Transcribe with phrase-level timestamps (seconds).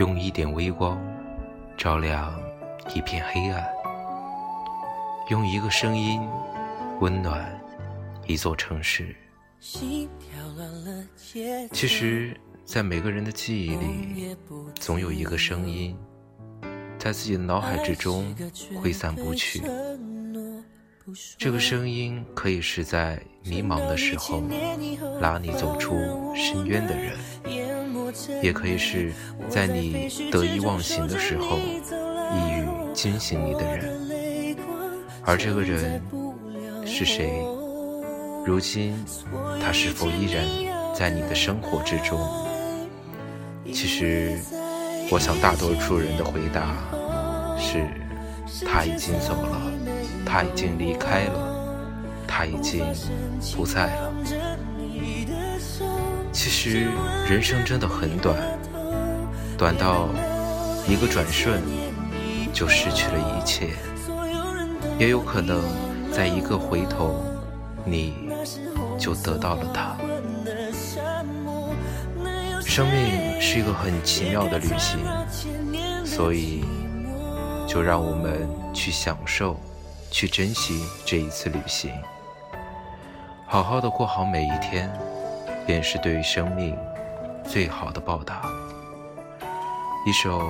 [0.00, 0.98] 用一点微光
[1.76, 2.34] 照亮
[2.94, 3.62] 一片黑暗，
[5.28, 6.26] 用一个声音
[7.00, 7.46] 温暖
[8.26, 9.14] 一座城市。
[9.60, 10.08] 其
[11.86, 12.34] 实，
[12.64, 14.34] 在每个人的记忆里，
[14.76, 15.94] 总有一个声音，
[16.98, 18.34] 在自己的脑海之中
[18.80, 19.60] 挥散不去。
[21.36, 24.42] 这个声音可以是在迷茫的时候
[25.20, 25.94] 拉你走出
[26.34, 27.18] 深渊的人，
[28.42, 29.12] 也可以是
[29.48, 33.98] 在你得意忘形的时候一语惊醒你的人。
[35.24, 36.02] 而这个人
[36.86, 37.30] 是谁？
[38.44, 38.96] 如今
[39.62, 40.44] 他是否依然
[40.94, 42.18] 在你的生活之中？
[43.66, 44.38] 其实，
[45.10, 46.74] 我想大多数人的回答
[47.58, 47.86] 是：
[48.66, 49.70] 他已经走了。
[50.32, 52.84] 他已经离开了，他已经
[53.56, 54.12] 不在了。
[56.42, 56.86] 其实
[57.28, 58.34] 人生真的很短，
[59.58, 60.08] 短到
[60.88, 61.62] 一个转瞬
[62.50, 63.68] 就失去了一切，
[64.98, 65.60] 也有可能
[66.10, 67.22] 在一个回头，
[67.84, 68.14] 你
[68.98, 69.98] 就得到了他。
[72.64, 74.98] 生命是一个很奇妙的旅行，
[76.06, 76.64] 所以
[77.68, 79.60] 就让我们去享受。
[80.10, 81.92] 去珍惜这一次旅行，
[83.46, 84.90] 好好的过好每一天，
[85.66, 86.76] 便是对于生命
[87.44, 88.42] 最好的报答。
[90.06, 90.38] 一首《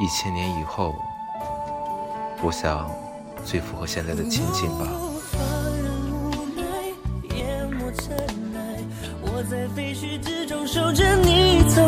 [0.00, 0.90] 一千年以后》，
[2.42, 2.90] 我想
[3.44, 4.86] 最符合现在的情景吧。
[9.20, 11.82] 我在废墟之中守着你走